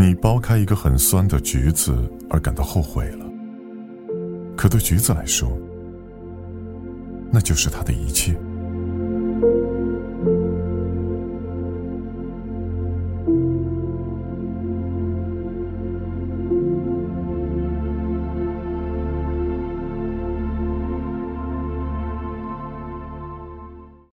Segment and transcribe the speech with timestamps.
[0.00, 3.26] 你剥开一个很酸的橘子而感到后悔了。
[4.56, 5.50] 可对橘子来说
[7.30, 8.38] 那就是它的一切。